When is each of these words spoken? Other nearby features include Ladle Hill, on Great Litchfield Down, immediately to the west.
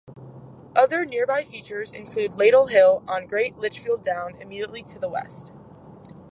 Other 0.75 1.05
nearby 1.05 1.43
features 1.43 1.93
include 1.93 2.33
Ladle 2.33 2.65
Hill, 2.69 3.03
on 3.07 3.27
Great 3.27 3.57
Litchfield 3.57 4.01
Down, 4.01 4.35
immediately 4.41 4.81
to 4.81 4.97
the 4.97 5.07
west. 5.07 5.53